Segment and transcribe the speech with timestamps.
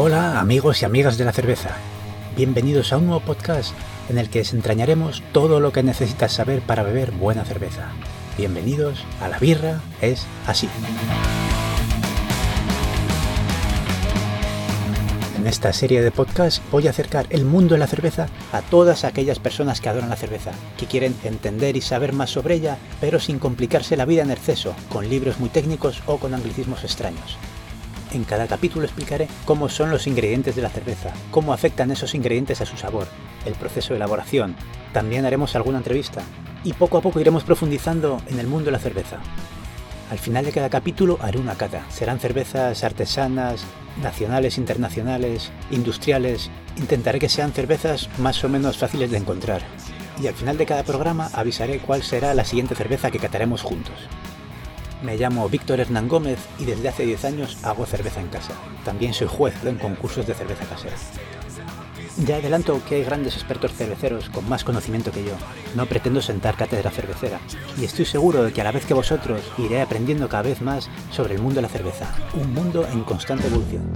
[0.00, 1.70] Hola amigos y amigas de la cerveza.
[2.36, 3.74] Bienvenidos a un nuevo podcast
[4.08, 7.88] en el que desentrañaremos todo lo que necesitas saber para beber buena cerveza.
[8.36, 10.68] Bienvenidos a La Birra es así.
[15.36, 19.02] En esta serie de podcasts voy a acercar el mundo de la cerveza a todas
[19.02, 23.18] aquellas personas que adoran la cerveza, que quieren entender y saber más sobre ella, pero
[23.18, 27.36] sin complicarse la vida en exceso, con libros muy técnicos o con anglicismos extraños.
[28.12, 32.60] En cada capítulo explicaré cómo son los ingredientes de la cerveza, cómo afectan esos ingredientes
[32.60, 33.06] a su sabor,
[33.44, 34.56] el proceso de elaboración.
[34.94, 36.22] También haremos alguna entrevista
[36.64, 39.18] y poco a poco iremos profundizando en el mundo de la cerveza.
[40.10, 41.84] Al final de cada capítulo haré una cata.
[41.90, 43.62] Serán cervezas artesanas,
[44.02, 46.50] nacionales, internacionales, industriales.
[46.78, 49.60] Intentaré que sean cervezas más o menos fáciles de encontrar.
[50.22, 53.94] Y al final de cada programa avisaré cuál será la siguiente cerveza que cataremos juntos.
[55.02, 58.52] Me llamo Víctor Hernán Gómez y desde hace 10 años hago cerveza en casa.
[58.84, 60.96] También soy juez en concursos de cerveza casera.
[62.26, 65.34] Ya adelanto que hay grandes expertos cerveceros con más conocimiento que yo.
[65.76, 67.38] No pretendo sentar cátedra cervecera.
[67.80, 70.90] Y estoy seguro de que a la vez que vosotros iré aprendiendo cada vez más
[71.12, 72.12] sobre el mundo de la cerveza.
[72.34, 73.92] Un mundo en constante evolución.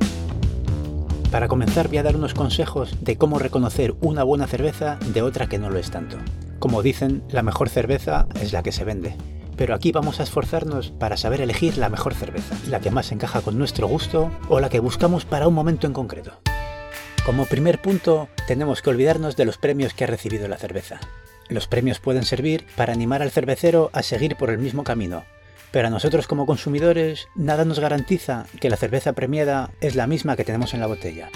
[1.33, 5.49] Para comenzar voy a dar unos consejos de cómo reconocer una buena cerveza de otra
[5.49, 6.19] que no lo es tanto.
[6.61, 9.17] Como dicen, la mejor cerveza es la que se vende.
[9.57, 13.41] Pero aquí vamos a esforzarnos para saber elegir la mejor cerveza, la que más encaja
[13.41, 16.33] con nuestro gusto o la que buscamos para un momento en concreto.
[17.25, 20.99] Como primer punto, tenemos que olvidarnos de los premios que ha recibido la cerveza.
[21.49, 25.25] Los premios pueden servir para animar al cervecero a seguir por el mismo camino,
[25.71, 30.37] pero a nosotros como consumidores nada nos garantiza que la cerveza premiada es la misma
[30.37, 31.31] que tenemos en la botella.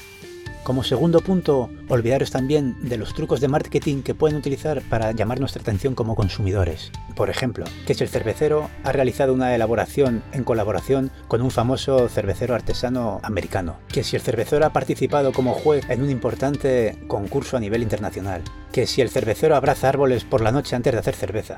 [0.66, 5.38] Como segundo punto, olvidaros también de los trucos de marketing que pueden utilizar para llamar
[5.38, 6.90] nuestra atención como consumidores.
[7.14, 12.08] Por ejemplo, que si el cervecero ha realizado una elaboración en colaboración con un famoso
[12.08, 17.56] cervecero artesano americano, que si el cervecero ha participado como juez en un importante concurso
[17.56, 21.14] a nivel internacional, que si el cervecero abraza árboles por la noche antes de hacer
[21.14, 21.54] cerveza.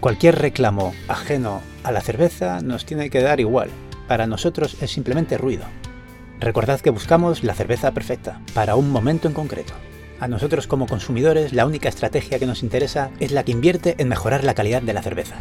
[0.00, 3.70] Cualquier reclamo ajeno a la cerveza nos tiene que dar igual.
[4.06, 5.64] Para nosotros es simplemente ruido.
[6.40, 9.72] Recordad que buscamos la cerveza perfecta, para un momento en concreto.
[10.20, 14.08] A nosotros como consumidores la única estrategia que nos interesa es la que invierte en
[14.08, 15.36] mejorar la calidad de la cerveza.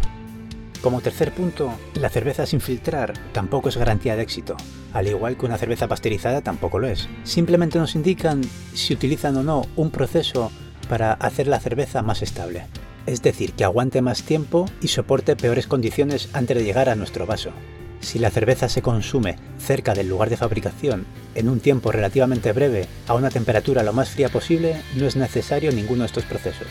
[0.81, 4.57] Como tercer punto, la cerveza sin filtrar tampoco es garantía de éxito,
[4.93, 7.07] al igual que una cerveza pasteurizada tampoco lo es.
[7.23, 8.41] Simplemente nos indican
[8.73, 10.51] si utilizan o no un proceso
[10.89, 12.65] para hacer la cerveza más estable,
[13.05, 17.25] es decir, que aguante más tiempo y soporte peores condiciones antes de llegar a nuestro
[17.25, 17.51] vaso.
[18.03, 21.05] Si la cerveza se consume cerca del lugar de fabricación
[21.35, 25.71] en un tiempo relativamente breve a una temperatura lo más fría posible, no es necesario
[25.71, 26.67] ninguno de estos procesos.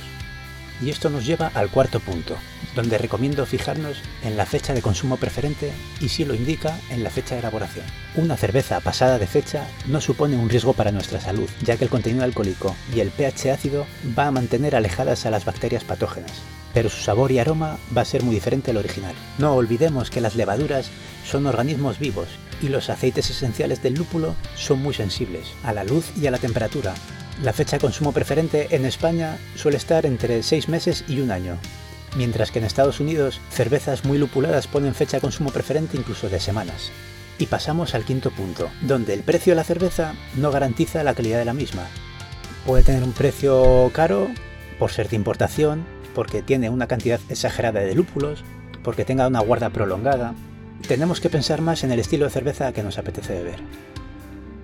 [0.82, 2.36] Y esto nos lleva al cuarto punto,
[2.76, 7.10] donde recomiendo fijarnos en la fecha de consumo preferente y si lo indica en la
[7.10, 7.86] fecha de elaboración.
[8.14, 11.90] Una cerveza pasada de fecha no supone un riesgo para nuestra salud, ya que el
[11.90, 13.86] contenido alcohólico y el pH ácido
[14.18, 16.42] va a mantener alejadas a las bacterias patógenas,
[16.74, 19.14] pero su sabor y aroma va a ser muy diferente al original.
[19.38, 20.90] No olvidemos que las levaduras
[21.24, 22.28] son organismos vivos
[22.60, 26.38] y los aceites esenciales del lúpulo son muy sensibles a la luz y a la
[26.38, 26.94] temperatura.
[27.42, 31.58] La fecha de consumo preferente en España suele estar entre 6 meses y un año,
[32.16, 36.40] mientras que en Estados Unidos cervezas muy lupuladas ponen fecha de consumo preferente incluso de
[36.40, 36.92] semanas.
[37.38, 41.38] Y pasamos al quinto punto, donde el precio de la cerveza no garantiza la calidad
[41.38, 41.86] de la misma.
[42.66, 44.28] Puede tener un precio caro
[44.78, 48.44] por ser de importación, porque tiene una cantidad exagerada de lúpulos,
[48.82, 50.34] porque tenga una guarda prolongada,
[50.86, 53.60] tenemos que pensar más en el estilo de cerveza que nos apetece beber.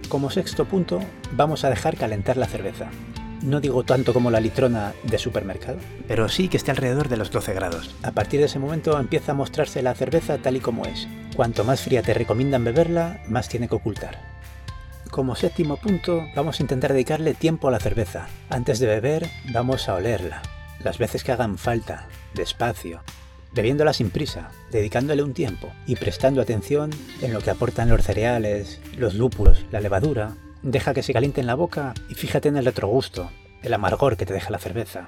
[0.09, 1.01] Como sexto punto,
[1.33, 2.91] vamos a dejar calentar la cerveza.
[3.43, 5.79] No digo tanto como la litrona de supermercado,
[6.09, 7.95] pero sí que esté alrededor de los 12 grados.
[8.03, 11.07] A partir de ese momento empieza a mostrarse la cerveza tal y como es.
[11.37, 14.19] Cuanto más fría te recomiendan beberla, más tiene que ocultar.
[15.11, 18.27] Como séptimo punto, vamos a intentar dedicarle tiempo a la cerveza.
[18.51, 20.43] Antes de beber, vamos a olerla.
[20.83, 23.03] Las veces que hagan falta, despacio,
[23.53, 26.91] bebiéndola sin prisa, dedicándole un tiempo y prestando atención
[27.21, 30.35] en lo que aportan los cereales, los lúpulos, la levadura.
[30.63, 33.31] Deja que se caliente en la boca y fíjate en el retrogusto,
[33.63, 35.05] el amargor que te deja la cerveza,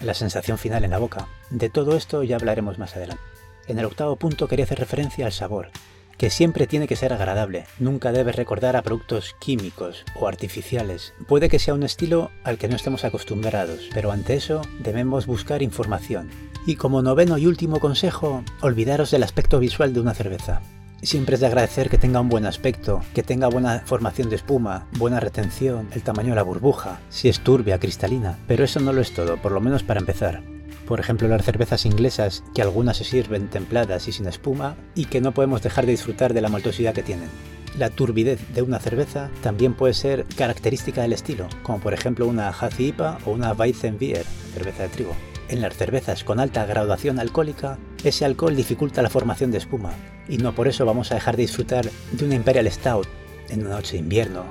[0.00, 1.28] la sensación final en la boca.
[1.50, 3.22] De todo esto ya hablaremos más adelante.
[3.66, 5.70] En el octavo punto quería hacer referencia al sabor,
[6.18, 11.14] que siempre tiene que ser agradable, nunca debe recordar a productos químicos o artificiales.
[11.28, 15.62] Puede que sea un estilo al que no estemos acostumbrados, pero ante eso debemos buscar
[15.62, 16.28] información.
[16.66, 20.60] Y como noveno y último consejo, olvidaros del aspecto visual de una cerveza.
[21.00, 24.88] Siempre es de agradecer que tenga un buen aspecto, que tenga buena formación de espuma,
[24.98, 29.00] buena retención, el tamaño de la burbuja, si es turbia, cristalina, pero eso no lo
[29.00, 30.42] es todo, por lo menos para empezar
[30.88, 35.20] por ejemplo las cervezas inglesas, que algunas se sirven templadas y sin espuma, y que
[35.20, 37.28] no podemos dejar de disfrutar de la maltosidad que tienen.
[37.76, 42.48] La turbidez de una cerveza también puede ser característica del estilo, como por ejemplo una
[42.48, 44.24] Hazy IPA o una Weizenbier,
[44.54, 45.14] cerveza de trigo.
[45.50, 49.92] En las cervezas con alta graduación alcohólica, ese alcohol dificulta la formación de espuma,
[50.26, 53.06] y no por eso vamos a dejar de disfrutar de una Imperial Stout
[53.50, 54.44] en una noche de invierno,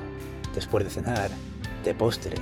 [0.53, 1.31] después de cenar,
[1.83, 2.35] de postre.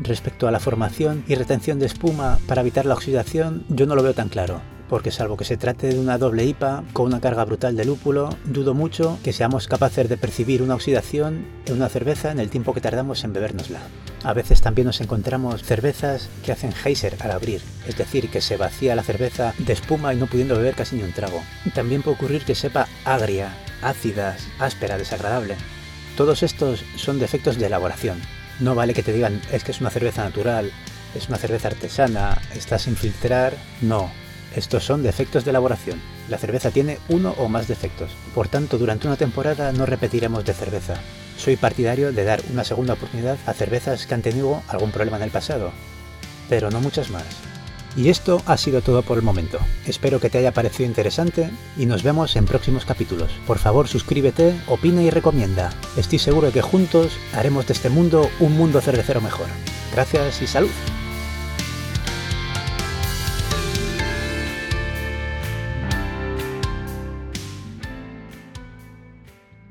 [0.00, 4.02] Respecto a la formación y retención de espuma para evitar la oxidación, yo no lo
[4.02, 7.44] veo tan claro porque salvo que se trate de una doble IPA con una carga
[7.44, 12.30] brutal de lúpulo, dudo mucho que seamos capaces de percibir una oxidación en una cerveza
[12.30, 13.80] en el tiempo que tardamos en bebérnosla.
[14.22, 18.56] A veces también nos encontramos cervezas que hacen geyser al abrir, es decir, que se
[18.56, 21.42] vacía la cerveza de espuma y no pudiendo beber casi ni un trago.
[21.74, 25.56] También puede ocurrir que sepa agria, ácida, áspera, desagradable.
[26.16, 28.18] Todos estos son defectos de elaboración.
[28.60, 30.70] No vale que te digan es que es una cerveza natural,
[31.14, 33.54] es una cerveza artesana, está sin filtrar.
[33.80, 34.10] No,
[34.54, 36.00] estos son defectos de elaboración.
[36.28, 38.12] La cerveza tiene uno o más defectos.
[38.34, 40.94] Por tanto, durante una temporada no repetiremos de cerveza.
[41.36, 45.24] Soy partidario de dar una segunda oportunidad a cervezas que han tenido algún problema en
[45.24, 45.72] el pasado,
[46.48, 47.53] pero no muchas más.
[47.96, 49.58] Y esto ha sido todo por el momento.
[49.86, 53.30] Espero que te haya parecido interesante y nos vemos en próximos capítulos.
[53.46, 55.72] Por favor suscríbete, opina y recomienda.
[55.96, 59.46] Estoy seguro de que juntos haremos de este mundo un mundo cervecero mejor.
[59.92, 60.70] Gracias y salud.